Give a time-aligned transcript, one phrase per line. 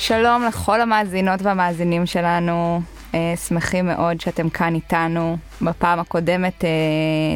[0.00, 2.80] שלום לכל המאזינות והמאזינים שלנו,
[3.14, 5.36] אה, שמחים מאוד שאתם כאן איתנו.
[5.62, 6.70] בפעם הקודמת אה,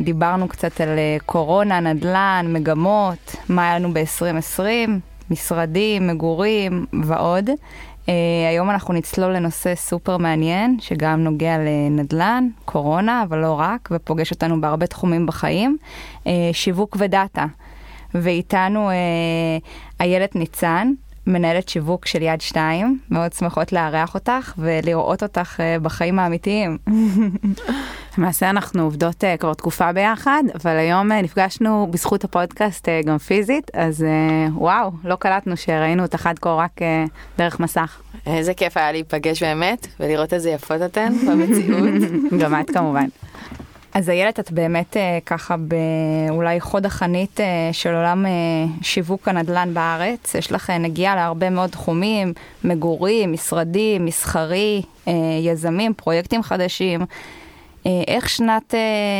[0.04, 4.90] דיברנו קצת על אה, קורונה, נדל"ן, מגמות, מה היה לנו ב-2020,
[5.30, 7.50] משרדים, מגורים ועוד.
[8.08, 8.14] אה,
[8.48, 14.60] היום אנחנו נצלול לנושא סופר מעניין, שגם נוגע לנדל"ן, קורונה, אבל לא רק, ופוגש אותנו
[14.60, 15.76] בהרבה תחומים בחיים,
[16.26, 17.46] אה, שיווק ודאטה.
[18.14, 20.92] ואיתנו אה, ניצן,
[21.26, 26.78] מנהלת שיווק של יד שתיים, מאוד שמחות לארח אותך ולראות אותך אה, בחיים האמיתיים.
[28.18, 33.70] למעשה אנחנו עובדות uh, כבר תקופה ביחד, אבל היום uh, נפגשנו בזכות הפודקאסט גם פיזית,
[33.74, 34.05] אז
[34.55, 36.80] וואו, לא קלטנו שראינו אותך עד כה רק
[37.38, 38.00] דרך מסך.
[38.27, 42.11] איזה כיף היה להיפגש באמת, ולראות איזה יפות אתן במציאות.
[42.41, 43.06] גם את כמובן.
[43.94, 48.31] אז איילת, את באמת אה, ככה באולי חוד החנית אה, של עולם אה,
[48.83, 50.34] שיווק הנדל"ן בארץ.
[50.34, 52.33] יש לך נגיעה להרבה מאוד תחומים,
[52.65, 54.83] מגורים, משרדים, מסחרי,
[55.42, 57.00] יזמים, פרויקטים חדשים.
[57.84, 58.75] איך שנת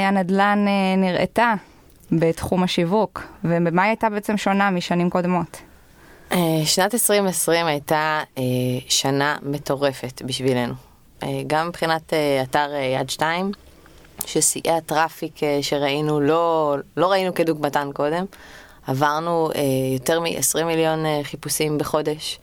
[0.09, 0.65] הנדל"ן
[0.97, 1.55] נראתה
[2.13, 5.63] בתחום השיווק, ובמה היא הייתה בעצם שונה משנים קודמות?
[6.65, 8.21] שנת 2020 הייתה
[8.89, 10.75] שנה מטורפת בשבילנו.
[11.47, 13.51] גם מבחינת אתר יד שתיים,
[14.27, 18.25] ששיאי הטראפיק אה, שראינו לא, לא ראינו כדוגמתן קודם.
[18.87, 19.61] עברנו אה,
[19.95, 22.39] יותר מ-20 מיליון אה, חיפושים בחודש,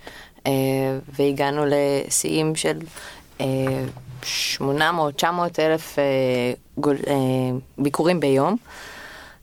[0.48, 0.52] אה,
[1.16, 2.80] והגענו לשיאים של
[3.42, 3.46] אה,
[4.58, 4.62] 800-900
[5.60, 6.04] אלף אה,
[6.78, 7.14] גול, אה,
[7.78, 8.56] ביקורים ביום.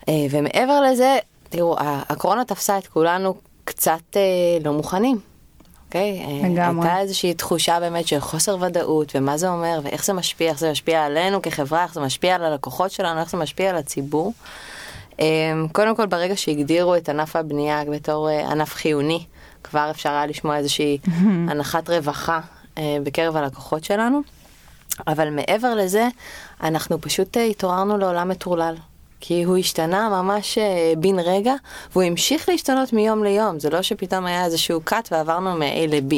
[0.08, 4.20] אה, ומעבר לזה, תראו, הקורונה תפסה את כולנו קצת אה,
[4.64, 5.18] לא מוכנים.
[5.88, 6.26] אוקיי?
[6.26, 6.46] Okay?
[6.46, 6.88] לגמרי.
[6.88, 10.70] הייתה איזושהי תחושה באמת של חוסר ודאות, ומה זה אומר, ואיך זה משפיע, איך זה
[10.70, 14.32] משפיע עלינו כחברה, איך זה משפיע על הלקוחות שלנו, איך זה משפיע על הציבור.
[15.18, 19.24] אמ, קודם כל, ברגע שהגדירו את ענף הבנייה בתור אה, ענף חיוני,
[19.64, 20.98] כבר אפשר היה לשמוע איזושהי
[21.50, 22.40] הנחת רווחה
[22.78, 24.20] אה, בקרב הלקוחות שלנו.
[25.06, 26.08] אבל מעבר לזה,
[26.62, 28.74] אנחנו פשוט אה, התעוררנו לעולם מטורלל.
[29.20, 31.54] כי הוא השתנה ממש אה, בן רגע,
[31.92, 33.60] והוא המשיך להשתנות מיום ליום.
[33.60, 36.14] זה לא שפתאום היה איזשהו cut ועברנו מ-A ל-B.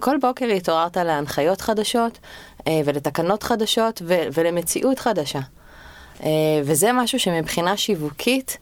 [0.00, 2.18] כל בוקר התעוררת להנחיות חדשות,
[2.66, 5.40] אה, ולתקנות חדשות, ולמציאות חדשה.
[6.22, 6.28] אה,
[6.64, 8.58] וזה משהו שמבחינה שיווקית,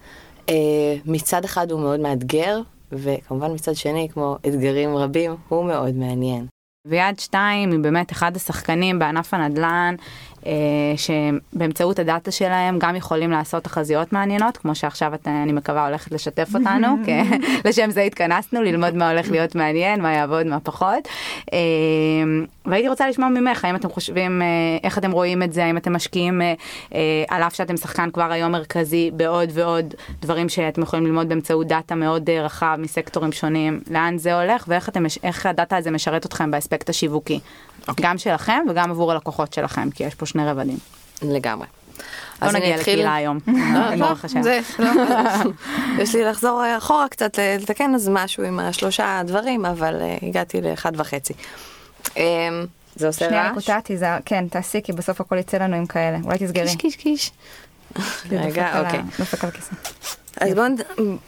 [1.04, 2.60] מצד אחד הוא מאוד מאתגר,
[2.92, 6.46] וכמובן מצד שני, כמו אתגרים רבים, הוא מאוד מעניין.
[6.86, 9.94] ויד שתיים היא באמת אחד השחקנים בענף הנדל"ן,
[10.96, 16.48] שבאמצעות הדאטה שלהם גם יכולים לעשות תחזיות מעניינות, כמו שעכשיו את, אני מקווה הולכת לשתף
[16.54, 17.12] אותנו, כי
[17.64, 21.08] לשם זה התכנסנו, ללמוד מה הולך להיות מעניין, מה יעבוד, מה פחות.
[21.52, 21.58] אה,
[22.66, 24.46] והייתי רוצה לשמוע ממך, האם אתם חושבים, אה,
[24.84, 26.54] איך אתם רואים את זה, האם אתם משקיעים, אה,
[26.94, 31.66] אה, על אף שאתם שחקן כבר היום מרכזי, בעוד ועוד דברים שאתם יכולים ללמוד באמצעות
[31.66, 35.04] דאטה מאוד אה, רחב מסקטורים שונים, לאן זה הולך ואיך אתם,
[35.44, 37.40] הדאטה הזה משרת אתכם באספקט השיווקי,
[37.90, 37.94] okay.
[38.00, 40.78] גם שלכם וגם עבור הלקוחות שלכם, כי יש פה שני רבדים.
[41.22, 41.66] לגמרי.
[42.42, 43.38] לא נגיע לקהילה היום,
[43.98, 44.42] ברוך השם.
[44.42, 44.90] זה, לא,
[45.98, 50.92] יש לי לחזור אחורה קצת לתקן אז משהו עם השלושה דברים, אבל אה, הגעתי לאחד
[51.00, 51.32] וחצי.
[52.16, 52.22] אמ,
[52.96, 53.54] זה עושה שנייה, רעש?
[53.54, 56.18] קוטעתי, זה- כן, תעשי, כי בסוף הכל יצא לנו עם כאלה.
[56.24, 56.64] אולי תסגרי.
[56.66, 57.32] קיש קיש קיש.
[58.30, 59.00] רגע, אוקיי.
[59.18, 59.74] דופק על הכיסא.
[60.40, 60.66] אז בואו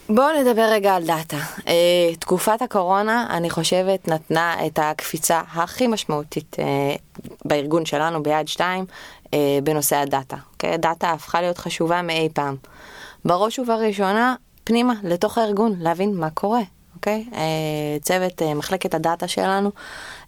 [0.08, 1.36] בוא נדבר רגע על דאטה.
[1.58, 1.62] Uh,
[2.18, 8.84] תקופת הקורונה, אני חושבת, נתנה את הקפיצה הכי משמעותית uh, בארגון שלנו, ביד שתיים,
[9.26, 9.28] uh,
[9.62, 10.36] בנושא הדאטה.
[10.36, 10.76] Okay?
[10.76, 12.56] דאטה הפכה להיות חשובה מאי פעם.
[13.24, 16.62] בראש ובראשונה, פנימה, לתוך הארגון, להבין מה קורה.
[16.98, 17.24] אוקיי?
[17.32, 17.36] Uh,
[18.02, 19.70] צוות uh, מחלקת הדאטה שלנו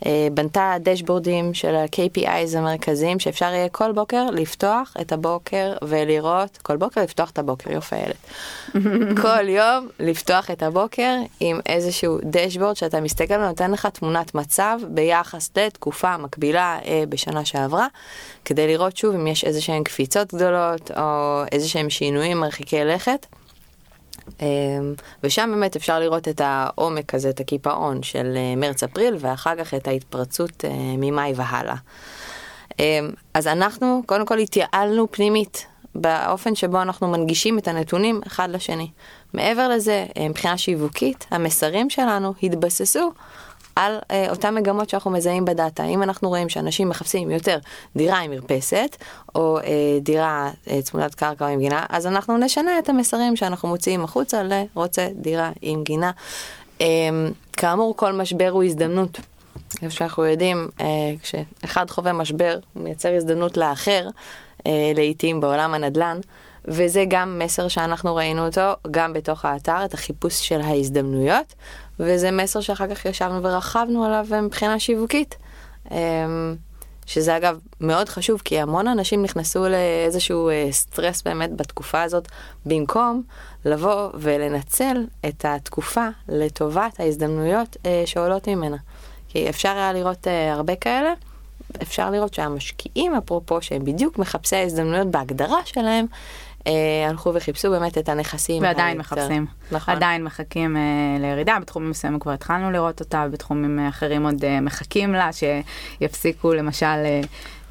[0.00, 6.76] uh, בנתה דשבורדים של ה-KPIs המרכזיים שאפשר יהיה כל בוקר לפתוח את הבוקר ולראות, כל
[6.76, 8.14] בוקר לפתוח את הבוקר, יופי הילד.
[9.22, 15.50] כל יום לפתוח את הבוקר עם איזשהו דשבורד שאתה מסתכל ונותן לך תמונת מצב ביחס
[15.56, 17.86] לתקופה מקבילה אה, בשנה שעברה,
[18.44, 23.26] כדי לראות שוב אם יש איזה שהן קפיצות גדולות או איזה שהם שינויים מרחיקי לכת.
[24.40, 24.94] אמ,
[25.24, 29.88] ושם באמת אפשר לראות את העומק הזה, את הקיפאון של אה, מרץ-אפריל, ואחר כך את
[29.88, 31.76] ההתפרצות אה, ממאי והלאה.
[32.78, 38.90] אמ, אז אנחנו קודם כל התייעלנו פנימית באופן שבו אנחנו מנגישים את הנתונים אחד לשני.
[39.34, 43.12] מעבר לזה, אה, מבחינה שיווקית, המסרים שלנו התבססו
[43.76, 45.84] על אה, אותן מגמות שאנחנו מזהים בדאטה.
[45.84, 47.58] אם אנחנו רואים שאנשים מחפשים יותר
[47.96, 48.96] דירה עם מרפסת,
[49.34, 53.68] או אה, דירה אה, צמודת קרקע או עם גינה, אז אנחנו נשנה את המסרים שאנחנו
[53.68, 56.10] מוציאים החוצה לרוצה דירה עם גינה.
[56.80, 56.86] אה,
[57.52, 59.20] כאמור, כל משבר הוא הזדמנות.
[59.82, 60.86] איפה שאנחנו יודעים, אה,
[61.22, 64.08] כשאחד חווה משבר, הוא מייצר הזדמנות לאחר,
[64.66, 66.18] אה, לעתים בעולם הנדל"ן,
[66.64, 71.54] וזה גם מסר שאנחנו ראינו אותו גם בתוך האתר, את החיפוש של ההזדמנויות,
[72.00, 75.36] וזה מסר שאחר כך ישבנו ורכבנו עליו מבחינה שיווקית.
[75.90, 76.56] אמ,
[77.06, 82.28] שזה אגב מאוד חשוב, כי המון אנשים נכנסו לאיזשהו אה, סטרס באמת בתקופה הזאת,
[82.66, 83.22] במקום
[83.64, 88.76] לבוא ולנצל את התקופה לטובת ההזדמנויות אה, שעולות ממנה.
[89.28, 91.12] כי אפשר היה לראות אה, הרבה כאלה,
[91.82, 96.16] אפשר לראות שהמשקיעים, אפרופו, שהם בדיוק מחפשי ההזדמנויות בהגדרה שלהם, אה,
[97.08, 98.62] הלכו וחיפשו באמת את הנכסים.
[98.62, 99.46] ועדיין מחפשים.
[99.72, 99.94] נכון.
[99.94, 100.80] עדיין מחכים אה,
[101.20, 106.54] לירידה, בתחומים מסוימים כבר התחלנו לראות אותה, בתחומים אה, אחרים עוד אה, מחכים לה, שיפסיקו
[106.54, 107.20] למשל אה,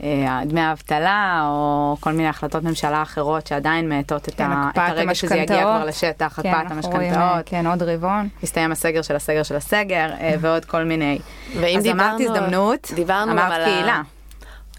[0.04, 4.78] אה, דמי האבטלה, או כל מיני החלטות ממשלה אחרות שעדיין מאטות את, כן, ה, את
[4.78, 5.62] הרגע שזה יגיע.
[5.62, 7.46] כבר לשטח, כן, הקפאת אה, המשכנתאות.
[7.46, 8.30] כן, עוד רבעון.
[8.44, 11.20] הסתיים הסגר של הסגר של הסגר, אה, ועוד כל מיני.
[11.60, 14.02] ואם אז אמרת דיברנו- הזדמנות, דיברנו אמרת על ה- קהילה.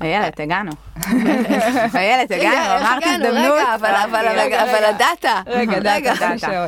[0.00, 0.70] איילת, הגענו.
[1.97, 3.52] איילת, הגענו, אמרת הזדמנות.
[3.52, 5.43] רגע, אבל, אבל, רגע, אבל הדאטה.
[5.47, 5.79] רגע,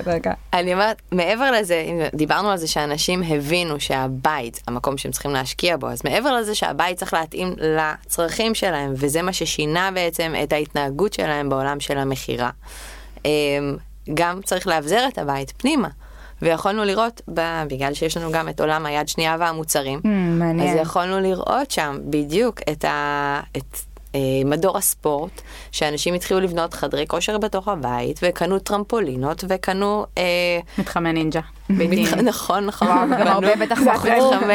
[0.06, 0.32] רגע.
[0.52, 1.84] אני אומרת, מעבר לזה,
[2.14, 6.96] דיברנו על זה שאנשים הבינו שהבית, המקום שהם צריכים להשקיע בו, אז מעבר לזה שהבית
[6.98, 12.50] צריך להתאים לצרכים שלהם, וזה מה ששינה בעצם את ההתנהגות שלהם בעולם של המכירה.
[13.24, 13.30] אמ,
[14.14, 15.88] גם צריך לאבזר את הבית פנימה.
[16.42, 20.06] ויכולנו לראות, ב- בגלל שיש לנו גם את עולם היד שנייה והמוצרים, Mm,
[20.38, 20.68] מעניין.
[20.78, 23.40] אז יכולנו לראות שם בדיוק את, ה...
[23.56, 23.76] את
[24.44, 25.40] מדור הספורט,
[25.72, 30.06] שאנשים התחילו לבנות חדרי כושר בתוך הבית, וקנו טרמפולינות, וקנו...
[30.18, 30.22] אה,
[30.78, 31.40] מתחמי נינג'ה.
[32.22, 33.10] נכון, נכון.
[33.10, 34.10] בנו הרבה בטח מתחמי-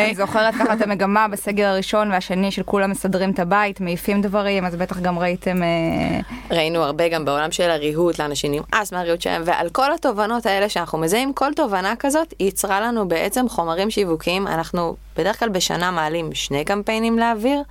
[0.05, 4.65] אני זוכרת ככה את המגמה בסגר הראשון והשני של כולם מסדרים את הבית, מעיפים דברים,
[4.65, 5.63] אז בטח גם ראיתם...
[5.63, 6.19] אה,
[6.51, 10.97] ראינו הרבה גם בעולם של הריהוט, לאנשים נמאס מהריהוט שלהם, ועל כל התובנות האלה שאנחנו
[10.97, 14.47] מזהים, כל תובנה כזאת ייצרה לנו בעצם חומרים שיווקיים.
[14.47, 17.61] אנחנו בדרך כלל בשנה מעלים שני קמפיינים לאוויר,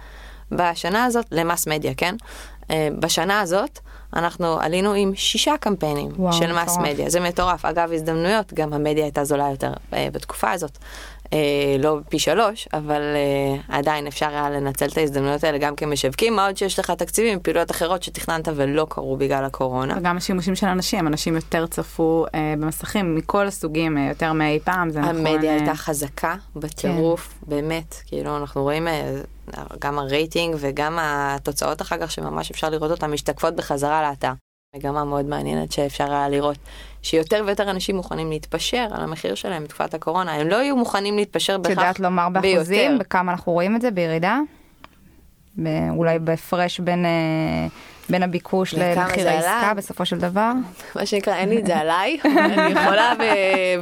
[0.53, 2.15] בשנה הזאת, למס מדיה, כן?
[2.71, 3.79] אה, בשנה הזאת
[4.15, 6.89] אנחנו עלינו עם שישה קמפיינים וואו, של מס מטורף.
[6.89, 7.65] מדיה, זה מטורף.
[7.65, 10.79] אגב, הזדמנויות, גם המדיה הייתה זולה יותר אה, בתקופה הזאת.
[11.33, 16.37] אה, לא פי שלוש, אבל אה, עדיין אפשר היה לנצל את ההזדמנויות האלה גם כמשווקים,
[16.37, 19.95] מה עוד שיש לך תקציבים, פעילויות אחרות שתכננת ולא קרו בגלל הקורונה.
[19.99, 24.91] וגם השימושים של אנשים, אנשים יותר צפו אה, במסכים מכל הסוגים, אה, יותר מאי פעם,
[24.91, 25.27] זה נכון.
[25.27, 29.21] המדיה אה, הייתה חזקה בטירוף, באמת, כאילו אנחנו רואים אה,
[29.79, 34.33] גם הרייטינג וגם התוצאות אחר כך שממש אפשר לראות אותן משתקפות בחזרה לאתר.
[34.77, 36.57] מגמה מאוד מעניינת שאפשר היה לראות
[37.03, 41.55] שיותר ויותר אנשים מוכנים להתפשר על המחיר שלהם בתקופת הקורונה, הם לא יהיו מוכנים להתפשר
[41.55, 43.05] את בהכרח יודעת לומר באחוזים, ביותר.
[43.05, 44.39] בכמה אנחנו רואים את זה בירידה?
[45.91, 47.67] אולי בהפרש בין, אה,
[48.09, 49.29] בין הביקוש למחיר?
[49.29, 50.53] העסקה בסופו של דבר?
[50.95, 53.13] מה שנקרא, אין לי את זה עליי, אני יכולה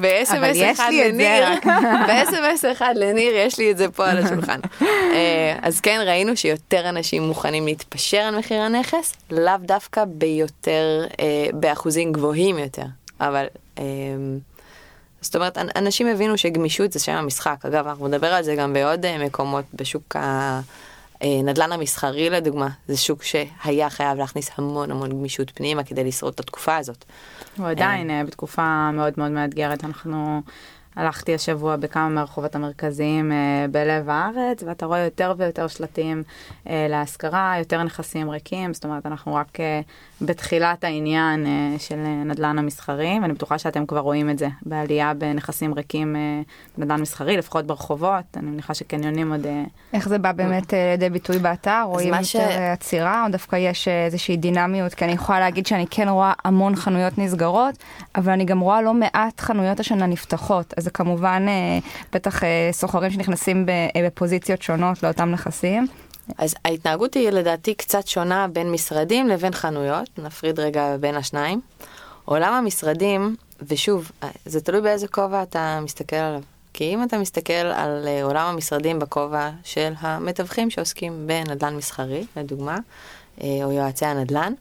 [0.01, 0.91] ב-SMS אחד.
[0.93, 1.45] לניר,
[2.07, 4.61] ב-SMS אחד לניר יש לי את זה פה על השולחן.
[4.83, 11.25] אה, אז כן, ראינו שיותר אנשים מוכנים להתפשר על מחיר הנכס, לאו דווקא ביותר, אה,
[11.53, 12.87] באחוזים גבוהים יותר,
[13.21, 13.45] אבל...
[13.79, 13.85] אה,
[15.21, 17.57] זאת אומרת, אנ- אנשים הבינו שגמישות זה שם המשחק.
[17.67, 20.17] אגב, אנחנו נדבר על זה גם בעוד מקומות בשוק
[21.21, 22.69] הנדל"ן המסחרי לדוגמה.
[22.89, 27.05] זה שוק שהיה חייב להכניס המון המון גמישות פנימה כדי לשרוד את התקופה הזאת.
[27.57, 30.43] הוא עדיין אה, בתקופה מאוד מאוד מאתגרת, אנחנו...
[30.97, 33.37] הלכתי השבוע בכמה מהרחובות המרכזיים אה,
[33.71, 36.23] בלב הארץ, ואתה רואה יותר ויותר שלטים
[36.69, 39.81] אה, להשכרה, יותר נכסים ריקים, זאת אומרת, אנחנו רק אה,
[40.23, 45.15] בתחילת העניין אה, של אה, נדל"ן המסחרי, ואני בטוחה שאתם כבר רואים את זה בעלייה
[45.15, 46.21] בנכסים ריקים אה,
[46.79, 49.47] בנדל"ן מסחרי, לפחות ברחובות, אני מניחה שקניונים עוד...
[49.47, 51.83] אה, איך זה בא באמת אה, לידי ביטוי באתר?
[51.87, 54.95] רואים מה יותר ש- אה, עצירה או דווקא יש אה, איזושהי דינמיות?
[54.95, 57.75] כי אני יכולה להגיד שאני כן רואה המון חנויות נסגרות,
[58.17, 60.75] אבל אני גם רואה לא מעט חנויות השנה נפתחות.
[60.85, 61.79] אז זה כמובן אה,
[62.13, 65.87] בטח אה, סוחרים שנכנסים אה, בפוזיציות שונות לאותם נכסים.
[66.39, 71.61] אז ההתנהגות היא לדעתי קצת שונה בין משרדים לבין חנויות, נפריד רגע בין השניים.
[72.25, 73.37] עולם המשרדים,
[73.69, 74.11] ושוב,
[74.47, 76.41] זה תלוי באיזה כובע אתה מסתכל עליו.
[76.73, 82.79] כי אם אתה מסתכל על עולם המשרדים בכובע של המתווכים שעוסקים בנדל"ן מסחרי, לדוגמה,
[83.41, 84.53] או יועצי הנדל"ן,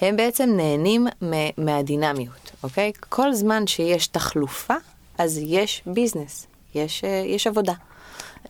[0.00, 1.06] הם בעצם נהנים
[1.58, 2.92] מהדינמיות, אוקיי?
[3.08, 4.74] כל זמן שיש תחלופה,
[5.22, 7.72] אז יש ביזנס, יש, אה, יש עבודה.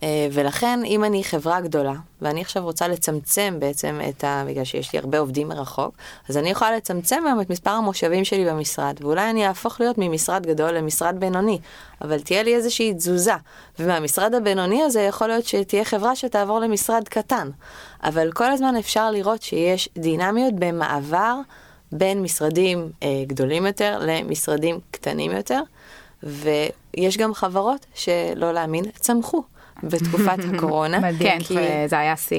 [0.03, 4.43] אה, ולכן אם אני חברה גדולה, ואני עכשיו רוצה לצמצם בעצם את ה...
[4.47, 5.95] בגלל שיש לי הרבה עובדים מרחוק,
[6.29, 10.45] אז אני יכולה לצמצם היום את מספר המושבים שלי במשרד, ואולי אני אהפוך להיות ממשרד
[10.45, 11.59] גדול למשרד בינוני,
[12.01, 13.35] אבל תהיה לי איזושהי תזוזה.
[13.79, 17.49] ומהמשרד הבינוני הזה יכול להיות שתהיה חברה שתעבור למשרד קטן.
[18.03, 21.35] אבל כל הזמן אפשר לראות שיש דינמיות במעבר
[21.91, 25.61] בין משרדים אה, גדולים יותר למשרדים קטנים יותר,
[26.23, 29.43] ויש גם חברות שלא להאמין, צמחו.
[29.83, 30.99] בתקופת הקורונה.
[30.99, 31.17] מדהים.
[31.17, 31.55] כן, כי
[31.87, 32.37] זה היה שיא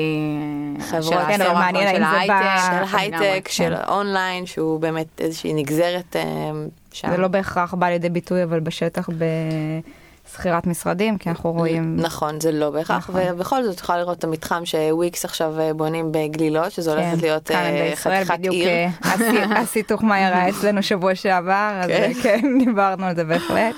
[0.81, 2.89] חברות, של כן, ההייטק.
[2.91, 3.91] של הייטק, של כן.
[3.93, 6.23] אונליין, שהוא באמת איזושהי נגזרת אה,
[6.93, 7.11] שם.
[7.11, 9.09] זה לא בהכרח בא לידי ביטוי, אבל בשטח
[10.35, 11.97] בשכירת משרדים, כי אנחנו רואים...
[11.97, 13.21] נכון, זה לא בהכרח, נכון.
[13.35, 17.57] ובכל זאת יכולה לראות את המתחם שוויקס עכשיו אה, בונים בגלילות, שזה הולכת להיות כאן
[17.57, 18.69] אה, בישראל, חתיכת בדיוק עיר.
[18.69, 22.13] אה, הסי- הסיתוך מהר היה אצלנו שבוע שעבר, אז כן.
[22.23, 23.75] כן, דיברנו על זה בהחלט.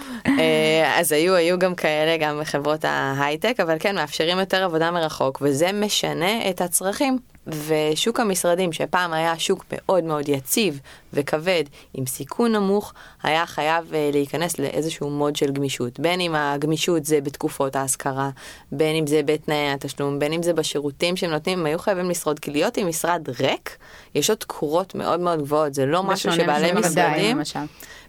[0.99, 5.71] אז היו, היו גם כאלה, גם בחברות ההייטק, אבל כן, מאפשרים יותר עבודה מרחוק, וזה
[5.73, 7.19] משנה את הצרכים.
[7.47, 10.81] ושוק המשרדים, שפעם היה שוק מאוד מאוד יציב
[11.13, 16.01] וכבד, עם סיכון נמוך, היה חייב אה, להיכנס לאיזשהו מוד של גמישות.
[16.01, 18.31] בין אם הגמישות זה בתקופות ההשכרה,
[18.73, 22.39] בין אם זה בתנאי התשלום, בין אם זה בשירותים שהם נותנים, הם היו חייבים לשרוד,
[22.39, 23.77] כי להיות עם משרד ריק,
[24.15, 27.39] יש לו תקורות מאוד מאוד גבוהות, זה לא משהו שבעלי משרדים...
[27.39, 27.61] למשל.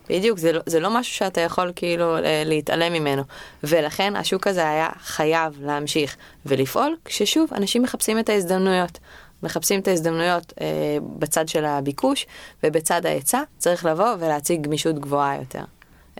[0.09, 3.23] בדיוק, זה לא, זה לא משהו שאתה יכול כאילו אה, להתעלם ממנו.
[3.63, 6.15] ולכן השוק הזה היה חייב להמשיך
[6.45, 8.99] ולפעול, כששוב, אנשים מחפשים את ההזדמנויות.
[9.43, 10.65] מחפשים את ההזדמנויות אה,
[11.19, 12.25] בצד של הביקוש,
[12.63, 15.63] ובצד ההיצע צריך לבוא ולהציג גמישות גבוהה יותר.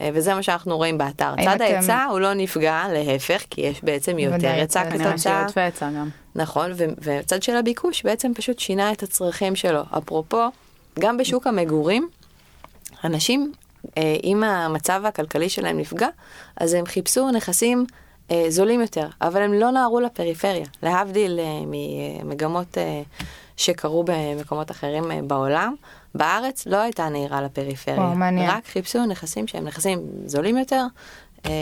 [0.02, 1.34] אה, וזה מה שאנחנו רואים באתר.
[1.36, 5.46] צד אתם- ההיצע הוא לא נפגע, להפך, כי יש בעצם יותר היצע כנראה כתוצאה.
[6.36, 9.82] נכון, ו- והצד של הביקוש בעצם פשוט שינה את הצרכים שלו.
[9.98, 10.42] אפרופו,
[11.00, 12.10] גם בשוק המגורים,
[13.04, 13.52] אנשים,
[13.98, 16.08] אה, אם המצב הכלכלי שלהם נפגע,
[16.58, 17.86] אז הם חיפשו נכסים
[18.32, 23.02] אה, זולים יותר, אבל הם לא נהרו לפריפריה, להבדיל אה, ממגמות אה,
[23.58, 25.76] שקרו במקומות אחרים אה, בעולם.
[26.16, 28.50] בארץ לא הייתה נהירה לפריפריה, וואו, מעניין.
[28.50, 30.86] רק חיפשו נכסים שהם נכסים זולים יותר,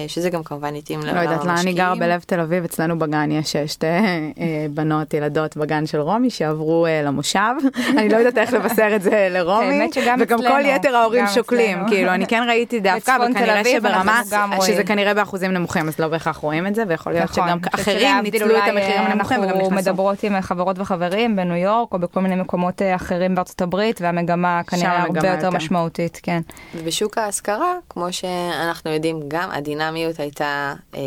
[0.08, 1.40] שזה גם כמובן התאים לעולם לא המשקיעים.
[1.42, 5.58] יודעת, לאן אני גרה בלב תל אביב, אצלנו בגן יש אה, שתי אה, בנות, ילדות
[5.58, 7.40] בגן של רומי שעברו אה, למושב.
[7.98, 9.90] אני לא יודעת איך לבשר את זה לרומי,
[10.20, 11.78] וגם כל יתר ההורים שוקלים.
[11.88, 14.66] כאילו אני כן ראיתי דווקא, וכנראה שברמה, אנחנו.
[14.66, 17.48] שזה כנראה באחוזים נמוכים, אז לא בהכרח רואים את זה, ויכול להיות נכון.
[17.48, 19.90] שגם אחרים ניצלו את המחירים אה, הנמוכים וגם אנחנו נכנסו.
[19.90, 24.62] מדברות עם חברות וחברים בניו יורק או בכל מיני מקומות אה, אחרים בארצות הברית, והמגמה
[24.68, 25.50] כנראה הרבה יותר.
[25.50, 26.42] משמעותית, כן.
[26.86, 29.50] בשוק ההשכרה, כמו שאנחנו יודעים, גם
[29.82, 31.02] הדינמיות הייתה אה,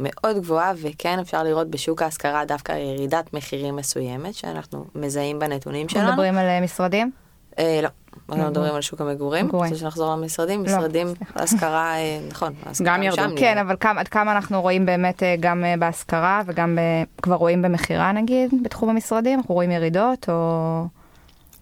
[0.00, 6.08] מאוד גבוהה, וכן אפשר לראות בשוק ההשכרה דווקא ירידת מחירים מסוימת, שאנחנו מזהים בנתונים שלנו.
[6.08, 7.10] מדברים על אה, משרדים?
[7.58, 7.88] אה, לא,
[8.28, 9.46] אנחנו מדברים על שוק המגורים.
[9.46, 9.70] מגורים.
[9.70, 10.64] רוצה שנחזור למשרדים?
[10.64, 12.52] לא, משרדים, השכרה, אה, נכון.
[12.82, 13.22] גם ירדו.
[13.36, 13.58] כן.
[13.58, 16.78] אבל כמה, עד כמה אנחנו רואים באמת אה, גם בהשכרה וגם
[17.22, 19.38] כבר רואים במכירה נגיד, בתחום המשרדים?
[19.38, 20.84] אנחנו רואים ירידות או...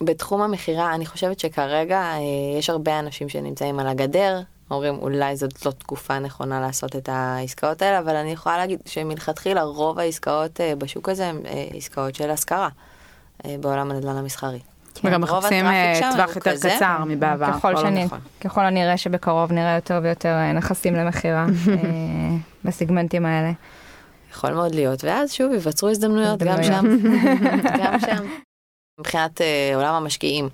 [0.00, 2.12] בתחום המכירה, אני חושבת שכרגע
[2.58, 4.40] יש הרבה אנשים שנמצאים על הגדר.
[4.70, 9.62] אומרים אולי זאת לא תקופה נכונה לעשות את העסקאות האלה, אבל אני יכולה להגיד שמלכתחילה
[9.62, 12.68] רוב העסקאות אה, בשוק הזה הן אה, עסקאות של השכרה
[13.44, 14.60] אה, בעולם הנדל"ן המסחרי.
[15.04, 15.66] וגם רוב מחפשים
[16.12, 16.70] טווח יותר כזה.
[16.76, 17.52] קצר מבעבר.
[17.52, 18.18] ככל, לא שאני, נכון.
[18.40, 21.46] ככל הנראה שבקרוב נראה יותר ויותר נכסים למכירה
[22.64, 23.52] בסגמנטים האלה.
[24.30, 26.84] יכול מאוד להיות, ואז שוב ייווצרו הזדמנויות גם שם.
[27.82, 28.24] גם שם.
[29.00, 30.48] מבחינת אה, עולם המשקיעים,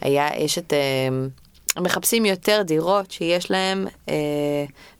[0.00, 0.78] היה, יש את, אה,
[1.80, 4.14] מחפשים יותר דירות שיש להם אה,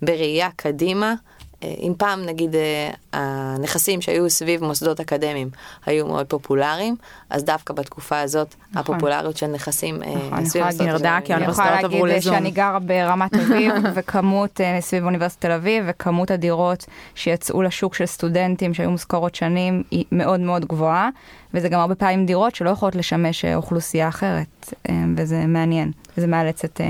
[0.02, 1.14] בראייה קדימה.
[1.62, 5.48] אה, אם פעם נגיד אה, הנכסים שהיו סביב מוסדות אקדמיים
[5.86, 6.96] היו מאוד פופולריים,
[7.30, 8.94] אז דווקא בתקופה הזאת נכון.
[8.94, 11.78] הפופולריות של נכסים אה, נכון, אני סביב יכולה מוסדות ירדה, אקדמיים כי אני האוניברסיטאות יכולה
[11.78, 12.34] עברו להגיד אה, לזום.
[12.34, 18.06] שאני גרה ברמת אביב וכמות אה, סביב אוניברסיטת תל אביב וכמות הדירות שיצאו לשוק של
[18.06, 21.08] סטודנטים שהיו מושכרות שנים היא מאוד מאוד גבוהה
[21.54, 24.74] וזה גם הרבה פעמים דירות שלא יכולות לשמש אוכלוסייה אחרת
[25.16, 25.92] וזה מעניין.
[26.16, 26.80] זה מאלץ את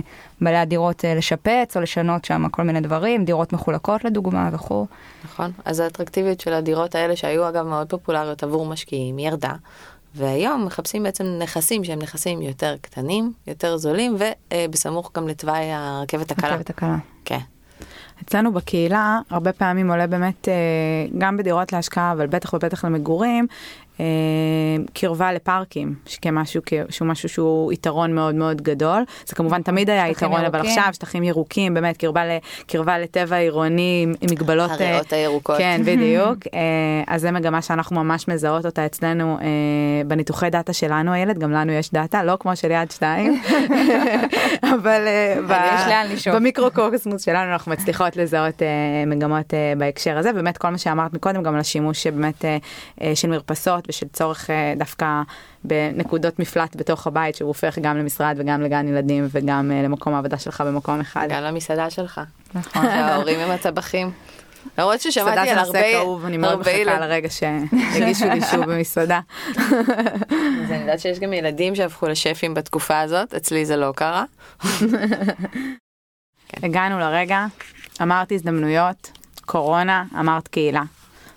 [0.41, 4.87] בעלי הדירות לשפץ או לשנות שם כל מיני דברים, דירות מחולקות לדוגמה וכו'.
[5.33, 9.53] נכון, אז האטרקטיביות של הדירות האלה שהיו אגב מאוד פופולריות עבור משקיעים ירדה.
[10.15, 16.49] והיום מחפשים בעצם נכסים שהם נכסים יותר קטנים, יותר זולים, ובסמוך גם לתוואי הרכבת הקלה.
[16.49, 16.97] הרכבת הקלה.
[17.25, 17.39] כן.
[18.23, 20.55] אצלנו בקהילה הרבה פעמים עולה באמת אה,
[21.19, 23.51] גם בדירות להשקעה אבל בטח ובטח למגורים אה,
[24.93, 30.45] קרבה לפארקים שכמשהו שהוא משהו שהוא יתרון מאוד מאוד גדול זה כמובן תמיד היה יתרון
[30.45, 30.71] אבל ירוקים.
[30.71, 35.59] עכשיו שטחים ירוקים באמת קרבה, ל, קרבה לטבע עירוני עם, מגבלות אה, הריאות הירוקות.
[35.59, 36.61] כן בדיוק אה,
[37.07, 39.47] אז זה מגמה שאנחנו ממש מזהות אותה אצלנו אה,
[40.07, 43.43] בניתוחי דאטה שלנו הילד גם לנו יש דאטה לא כמו של יד שתיים
[44.75, 46.35] אבל אה, ב-.
[46.35, 48.69] במיקרוקוסמוס שלנו אנחנו מצליחות לזהות אה,
[49.07, 52.57] מגמות אה, בהקשר הזה באמת כל מה שאמרת מקודם גם על השימוש שבאמת אה,
[53.03, 55.23] אה, של מרפסות ושל צורך אה, דווקא
[55.65, 60.39] בנקודות מפלט בתוך הבית שהוא הופך גם למשרד וגם לגן ילדים וגם אה, למקום העבודה
[60.39, 61.27] שלך במקום אחד.
[61.31, 62.21] גם למסעדה שלך.
[62.55, 62.83] נכון.
[62.95, 64.11] שההורים עם הטבחים.
[64.79, 67.01] למרות מסעדה ששמעתי זה על נושא הרבה, כאוב, אני מאוד מחכה ילדים.
[67.01, 69.21] לרגע שיגישו לי שוב במסעדה.
[69.57, 74.25] אז אני יודעת שיש גם ילדים שהפכו לשפים בתקופה הזאת, אצלי זה לא קרה.
[76.63, 77.47] הגענו לרגע,
[78.03, 79.11] אמרת הזדמנויות,
[79.45, 80.83] קורונה, אמרת קהילה.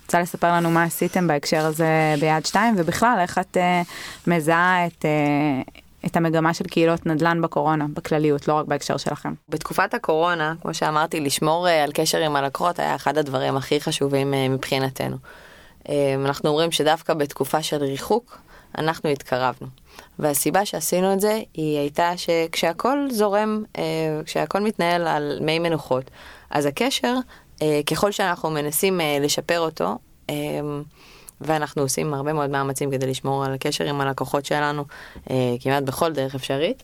[0.06, 3.90] רוצה לספר לנו מה עשיתם בהקשר הזה ביד שתיים, ובכלל איך את uh,
[4.28, 9.34] מזהה את, uh, את המגמה של קהילות נדל"ן בקורונה, בכלליות, לא רק בהקשר שלכם.
[9.50, 14.34] בתקופת הקורונה, כמו שאמרתי, לשמור uh, על קשר עם הלקוחות היה אחד הדברים הכי חשובים
[14.50, 15.18] מבחינתנו.
[16.26, 18.38] אנחנו אומרים שדווקא בתקופה של ריחוק,
[18.78, 19.68] אנחנו התקרבנו.
[20.20, 23.64] והסיבה שעשינו את זה היא הייתה שכשהכול זורם,
[24.26, 26.04] כשהכול מתנהל על מי מנוחות,
[26.50, 27.16] אז הקשר,
[27.86, 30.32] ככל שאנחנו מנסים uh, לשפר אותו, uh,
[31.44, 34.86] ואנחנו עושים הרבה מאוד מאמצים כדי לשמור על הקשר עם הלקוחות שלנו
[35.30, 36.84] אה, כמעט בכל דרך אפשרית.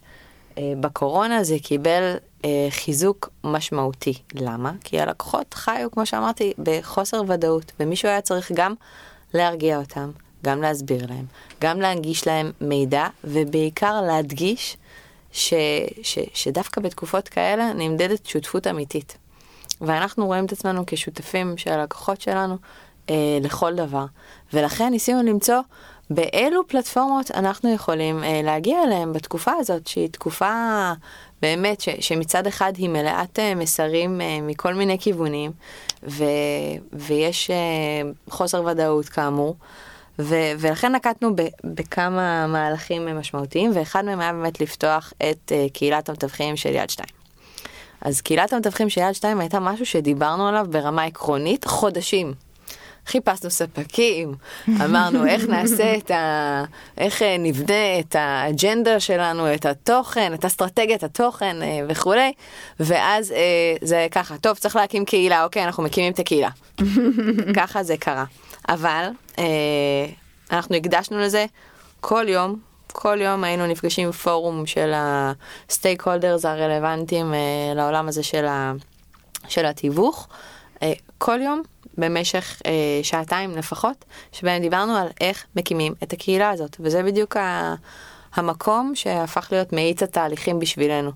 [0.58, 4.14] אה, בקורונה זה קיבל אה, חיזוק משמעותי.
[4.34, 4.72] למה?
[4.84, 8.74] כי הלקוחות חיו, כמו שאמרתי, בחוסר ודאות, ומישהו היה צריך גם
[9.34, 10.12] להרגיע אותם,
[10.44, 11.26] גם להסביר להם,
[11.62, 14.78] גם להנגיש להם מידע, ובעיקר להדגיש
[15.32, 15.54] ש,
[16.04, 19.18] ש, שדווקא בתקופות כאלה נמדדת שותפות אמיתית.
[19.82, 22.58] ואנחנו רואים את עצמנו כשותפים של הלקוחות שלנו
[23.10, 24.06] אה, לכל דבר.
[24.54, 25.60] ולכן ניסינו למצוא
[26.10, 30.92] באילו פלטפורמות אנחנו יכולים אה, להגיע אליהם בתקופה הזאת, שהיא תקופה
[31.42, 35.52] באמת ש, שמצד אחד היא מלאת אה, מסרים אה, מכל מיני כיוונים,
[36.04, 36.24] ו,
[36.94, 37.56] ויש אה,
[38.30, 39.56] חוסר ודאות כאמור.
[40.20, 46.10] ו- ולכן נקטנו ב- בכמה מהלכים משמעותיים, ואחד מהם היה באמת לפתוח את uh, קהילת
[46.10, 47.19] המתווכים של יד שתיים.
[48.02, 52.34] אז קהילת המתווכים של יד שתיים הייתה משהו שדיברנו עליו ברמה עקרונית חודשים.
[53.10, 54.34] חיפשנו ספקים,
[54.86, 56.64] אמרנו איך נעשה את ה...
[56.98, 62.34] איך אה, נבנה את האג'נדה שלנו, את התוכן, את אסטרטגיית התוכן אה, וכולי,
[62.80, 63.38] ואז אה,
[63.82, 66.50] זה ככה, טוב, צריך להקים קהילה, אוקיי, אנחנו מקימים את הקהילה.
[67.58, 68.26] ככה זה קרה.
[68.70, 69.10] אבל
[70.52, 71.46] אנחנו הקדשנו לזה
[72.00, 72.60] כל יום,
[72.92, 77.34] כל יום היינו נפגשים פורום של הסטייק הולדרס הרלוונטיים
[77.76, 78.74] לעולם הזה של, ה...
[79.48, 80.28] של התיווך.
[81.18, 81.62] כל יום
[81.98, 82.72] במשך אה,
[83.04, 87.76] שעתיים לפחות, שבהם דיברנו על איך מקימים את הקהילה הזאת, וזה בדיוק ה,
[88.34, 91.12] המקום שהפך להיות מאיץ התהליכים בשבילנו.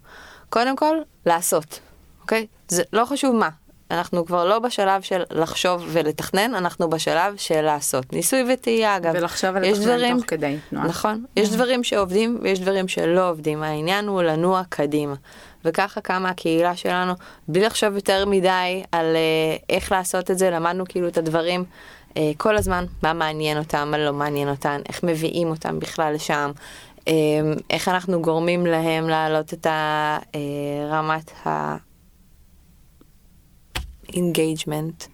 [0.50, 1.80] קודם כל, לעשות,
[2.22, 2.48] אוקיי?
[2.68, 3.50] זה לא חשוב מה.
[3.92, 8.14] אנחנו כבר לא בשלב של לחשוב ולתכנן, אנחנו בשלב של לעשות.
[8.14, 9.14] ניסוי וטעייה, אגב.
[9.16, 10.88] ולחשוב ולתכנן תוך כדי תנועה.
[10.88, 11.26] נכון.
[11.38, 13.64] יש דברים שעובדים ויש דברים שלא עובדים.
[13.64, 15.16] העניין הוא לנוע קדימה.
[15.66, 17.14] וככה קמה הקהילה שלנו,
[17.48, 21.66] בלי לחשוב יותר מדי על אה, איך לעשות את זה, למדנו כאילו את הדברים
[22.18, 26.52] אה, כל הזמן, מה מעניין אותם, מה לא מעניין אותם, איך מביאים אותם בכלל לשם,
[27.08, 27.14] אה,
[27.70, 31.76] איך אנחנו גורמים להם להעלות את הרמת ה...
[34.14, 35.08] engagement.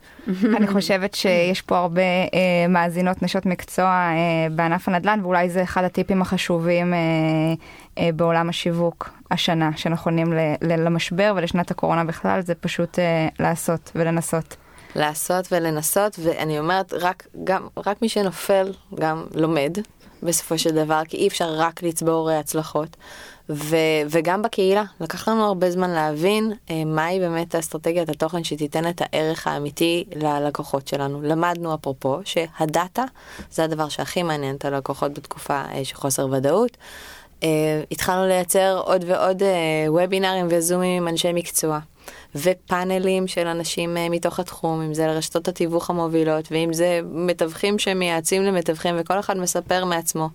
[0.57, 5.83] אני חושבת שיש פה הרבה אה, מאזינות נשות מקצוע אה, בענף הנדל"ן ואולי זה אחד
[5.83, 6.99] הטיפים החשובים אה,
[7.97, 13.91] אה, בעולם השיווק השנה שנכונים ל, ל, למשבר ולשנת הקורונה בכלל זה פשוט אה, לעשות
[13.95, 14.57] ולנסות.
[14.95, 19.77] לעשות ולנסות ואני אומרת רק גם רק מי שנופל גם לומד
[20.23, 22.97] בסופו של דבר כי אי אפשר רק לצבור אה, הצלחות
[23.49, 23.75] ו,
[24.09, 29.47] וגם בקהילה, לקח לנו הרבה זמן להבין אה, מהי באמת אסטרטגיית התוכן שתיתן את הערך
[29.47, 31.21] האמיתי ללקוחות שלנו.
[31.21, 33.03] למדנו אפרופו שהדאטה
[33.51, 36.77] זה הדבר שהכי מעניין את הלקוחות בתקופה אה, של חוסר ודאות.
[37.43, 41.79] אה, התחלנו לייצר עוד ועוד אה, וובינארים וזומים עם אנשי מקצוע.
[42.35, 48.43] ופאנלים של אנשים uh, מתוך התחום, אם זה לרשתות התיווך המובילות, ואם זה מתווכים שמייעצים
[48.43, 50.29] למתווכים, וכל אחד מספר מעצמו.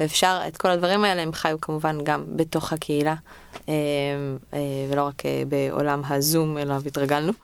[0.00, 3.14] ואפשר, את כל הדברים האלה הם חיו כמובן גם בתוך הקהילה,
[3.54, 4.54] uh, uh,
[4.90, 7.43] ולא רק בעולם הזום אליו התרגלנו.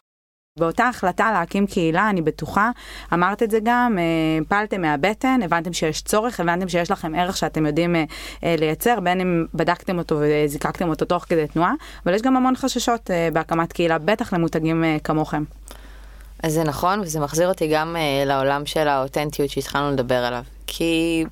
[0.61, 2.71] באותה החלטה להקים קהילה, אני בטוחה,
[3.13, 7.67] אמרת את זה גם, אה, פעלתם מהבטן, הבנתם שיש צורך, הבנתם שיש לכם ערך שאתם
[7.67, 8.05] יודעים אה,
[8.45, 11.73] אה, לייצר, בין אם בדקתם אותו וזיקקתם אותו תוך כדי תנועה,
[12.07, 15.45] אבל יש גם המון חששות בהקמת קהילה, בטח למותגים כמוכם.
[16.43, 17.97] אז זה נכון, וזה מחזיר אותי גם
[18.27, 20.43] לעולם של האותנטיות שהתחלנו לדבר עליו.
[20.67, 21.25] כי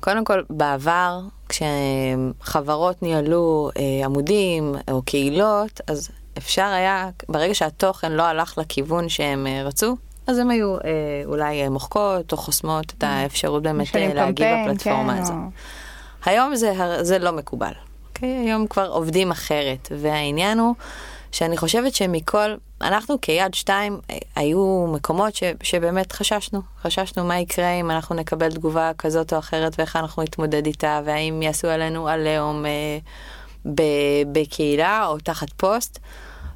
[0.00, 3.70] קודם כל, בעבר, כשחברות ניהלו
[4.04, 10.38] עמודים או קהילות, אז אפשר היה, ברגע שהתוכן לא הלך לכיוון שהם אה, רצו, אז
[10.38, 10.80] הם היו אה,
[11.24, 13.06] אולי אה, מוחקות או חוסמות את mm.
[13.06, 15.32] האפשרות באמת אה, להגיב בפלטפורמה כן, הזו.
[15.32, 15.38] או...
[16.24, 17.72] היום זה, זה לא מקובל.
[17.72, 17.94] Okay?
[18.14, 18.28] אוקיי?
[18.28, 20.74] היום כבר עובדים אחרת, והעניין הוא
[21.32, 24.00] שאני חושבת שמכל, אנחנו כיד שתיים
[24.36, 29.74] היו מקומות ש, שבאמת חששנו, חששנו מה יקרה אם אנחנו נקבל תגובה כזאת או אחרת
[29.78, 32.98] ואיך אנחנו נתמודד איתה, והאם יעשו עלינו עליהום אה,
[34.32, 35.98] בקהילה או תחת פוסט.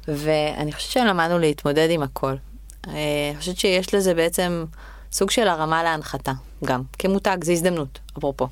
[0.07, 2.33] ואני חושבת שלמדנו להתמודד עם הכל.
[2.87, 2.93] אה,
[3.31, 4.65] אני חושבת שיש לזה בעצם
[5.11, 6.31] סוג של הרמה להנחתה,
[6.65, 8.47] גם כמותג, זו הזדמנות, אפרופו.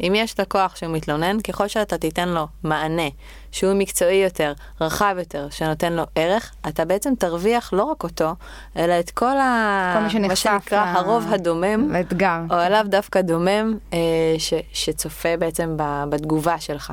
[0.00, 3.08] אם יש לקוח שהוא מתלונן, ככל שאתה תיתן לו מענה
[3.52, 8.34] שהוא מקצועי יותר, רחב יותר, שנותן לו ערך, אתה בעצם תרוויח לא רק אותו,
[8.76, 9.98] אלא את כל, ה...
[10.02, 12.40] כל שנחשף מה שנקרא ל- הרוב הדומם, לאתגר.
[12.50, 13.98] או הלאו דווקא דומם, אה,
[14.38, 14.54] ש...
[14.72, 16.04] שצופה בעצם ב...
[16.08, 16.92] בתגובה שלך.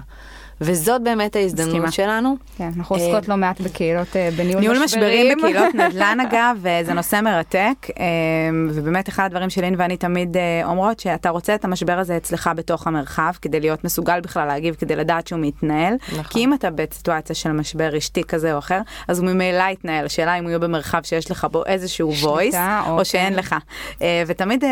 [0.62, 1.92] וזאת באמת ההזדמנות מסכימה.
[1.92, 2.38] שלנו.
[2.58, 5.38] כן, אנחנו אה, עוסקות לא מעט בקהילות אה, בניהול ניהול משברים משברים.
[5.38, 8.06] בקהילות נדל"ן אגב, אה, זה נושא מרתק, אה,
[8.74, 12.88] ובאמת אחד הדברים שלין ואני תמיד אה, אומרות שאתה רוצה את המשבר הזה אצלך בתוך
[12.88, 16.24] המרחב, כדי להיות מסוגל בכלל להגיב, כדי לדעת שהוא מתנהל, נכון.
[16.24, 20.36] כי אם אתה בסיטואציה של משבר רשתי כזה או אחר, אז הוא ממילא יתנהל, השאלה
[20.36, 23.06] אם הוא יהיה במרחב שיש לך בו איזשהו voice, או אוקיי.
[23.06, 23.56] שאין לך.
[24.02, 24.70] אה, ותמיד אה,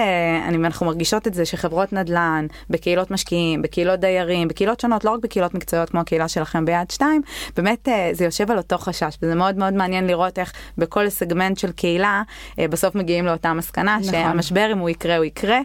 [0.47, 5.19] אני, אנחנו מרגישות את זה שחברות נדל"ן, בקהילות משקיעים, בקהילות דיירים, בקהילות שונות, לא רק
[5.23, 7.21] בקהילות מקצועיות כמו הקהילה שלכם ביד שתיים,
[7.55, 11.57] באמת אה, זה יושב על אותו חשש, וזה מאוד מאוד מעניין לראות איך בכל סגמנט
[11.57, 12.21] של קהילה,
[12.59, 14.11] אה, בסוף מגיעים לאותה מסקנה, נכון.
[14.11, 15.59] שהמשבר אם הוא יקרה הוא יקרה,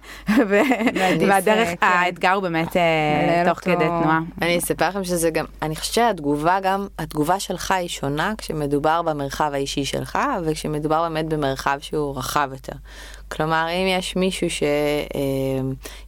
[0.48, 0.60] ו-
[1.28, 1.86] והדרך, אה, כן.
[1.86, 3.70] האתגר הוא באמת אה, תוך אותו.
[3.70, 4.20] כדי תנועה.
[4.42, 9.50] אני אספר לכם שזה גם, אני חושבת שהתגובה גם, התגובה שלך היא שונה כשמדובר במרחב
[9.54, 12.76] האישי שלך, וכשמדובר באמת במרחב שהוא רחב יותר.
[13.28, 14.46] כלומר, אם יש מישהו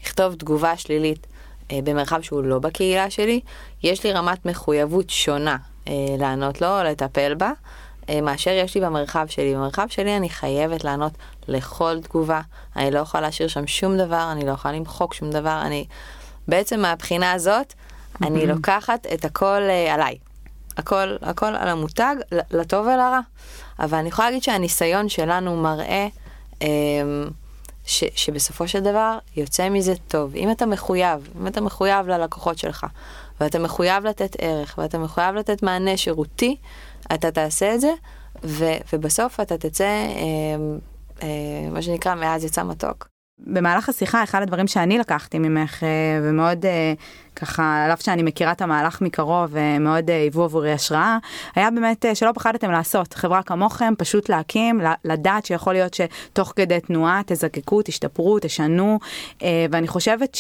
[0.03, 1.34] שיכתוב תגובה שלילית אה,
[1.73, 3.41] במרחב שהוא לא בקהילה שלי,
[3.83, 5.57] יש לי רמת מחויבות שונה
[5.89, 7.53] אה, לענות לו או לטפל בה.
[8.09, 9.55] אה, מאשר יש לי במרחב שלי.
[9.55, 11.13] במרחב שלי אני חייבת לענות
[11.49, 12.41] לכל תגובה,
[12.77, 15.87] אני לא יכולה להשאיר שם שום דבר, אני לא יכולה למחוק שום דבר, אני...
[16.49, 17.75] בעצם מהבחינה הזאת,
[18.23, 20.19] אני לוקחת את הכל אה, עליי.
[20.77, 22.17] הכל, הכל על המותג,
[22.51, 23.21] לטוב ולרע.
[23.79, 26.07] אבל אני יכולה להגיד שהניסיון שלנו מראה
[26.63, 26.69] אה,
[27.85, 30.35] ש, שבסופו של דבר יוצא מזה טוב.
[30.37, 32.87] אם אתה מחויב, אם אתה מחויב ללקוחות שלך,
[33.41, 36.57] ואתה מחויב לתת ערך, ואתה מחויב לתת מענה שירותי,
[37.15, 37.93] אתה תעשה את זה,
[38.45, 40.77] ו, ובסוף אתה תצא, אה,
[41.23, 43.09] אה, מה שנקרא, מעז יצא מתוק.
[43.39, 45.89] במהלך השיחה אחד הדברים שאני לקחתי ממך אה,
[46.23, 46.93] ומאוד אה,
[47.37, 51.19] ככה על אף שאני מכירה את המהלך מקרוב ומאוד אה, היוו עבורי השראה
[51.55, 56.81] היה באמת אה, שלא פחדתם לעשות חברה כמוכם פשוט להקים לדעת שיכול להיות שתוך כדי
[56.81, 58.99] תנועה תזקקו תשתפרו תשנו
[59.43, 60.39] אה, ואני חושבת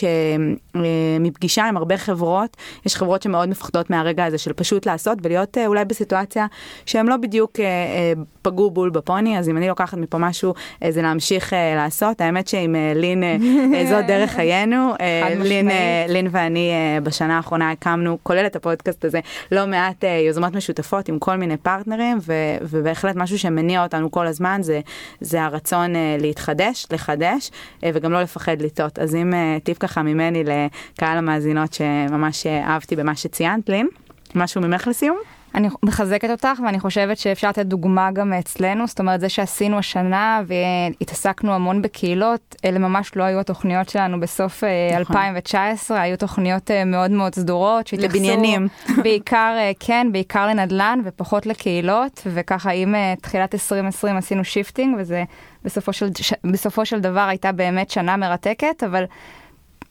[0.74, 5.66] שמפגישה עם הרבה חברות יש חברות שמאוד מפחדות מהרגע הזה של פשוט לעשות ולהיות אה,
[5.66, 6.46] אולי בסיטואציה
[6.86, 10.92] שהם לא בדיוק אה, אה, פגעו בול בפוני אז אם אני לוקחת מפה משהו אה,
[10.92, 13.36] זה להמשיך אה, לעשות האמת שעם אה, לין אה,
[13.74, 16.04] אה, זאת דרך חיינו אה, לין, אה.
[16.08, 19.20] לין ואני אה, בשנה האחרונה הקמנו כולל את הפודקאסט הזה
[19.52, 24.26] לא מעט אה, יוזמות משותפות עם כל מיני פרטנרים ו, ובהחלט משהו שמניע אותנו כל
[24.26, 24.80] הזמן זה
[25.20, 27.50] זה הרצון אה, להתחדש לחדש
[27.84, 29.32] אה, וגם לא לפחד לטעות אז אם
[29.64, 33.88] טיפ ככה ממני לקהל המאזינות שממש אה, אהבתי במה שציינת לין
[34.34, 35.33] משהו ממך לסיום.
[35.54, 40.42] אני מחזקת אותך ואני חושבת שאפשר לתת דוגמה גם אצלנו, זאת אומרת זה שעשינו השנה
[40.46, 45.16] והתעסקנו המון בקהילות, אלה ממש לא היו התוכניות שלנו בסוף אה, נכון.
[45.16, 48.68] 2019, היו תוכניות אה, מאוד מאוד סדורות שהתייחסו לבניינים.
[49.04, 55.24] בעיקר, אה, כן, בעיקר לנדל"ן ופחות לקהילות, וככה עם תחילת 2020 עשינו shifting וזה
[55.64, 56.08] בסופו של,
[56.44, 59.04] בסופו של דבר הייתה באמת שנה מרתקת, אבל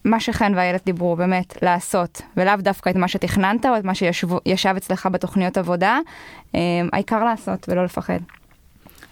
[0.04, 4.76] מה שחן ואיילת דיברו, באמת, לעשות, ולאו דווקא את מה שתכננת או את מה שישב
[4.76, 5.98] אצלך בתוכניות עבודה,
[6.54, 6.60] אה,
[6.92, 8.18] העיקר לעשות ולא לפחד.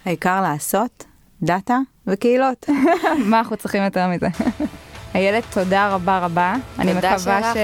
[0.05, 1.05] העיקר לעשות
[1.41, 1.77] דאטה
[2.07, 2.69] וקהילות.
[3.29, 4.27] מה אנחנו צריכים יותר מזה?
[5.15, 6.55] איילת, תודה רבה רבה.
[6.79, 7.59] אני מקווה אותי.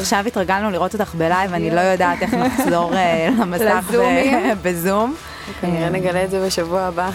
[0.00, 3.94] עכשיו התרגלנו לראות אותך ב live, אני לא יודעת איך נחזור אה, למסך.
[4.62, 5.14] בזום.
[5.60, 7.10] כנראה נגלה את זה בשבוע הבא.